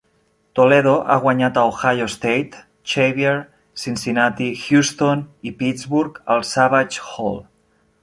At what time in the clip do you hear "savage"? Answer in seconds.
6.57-6.97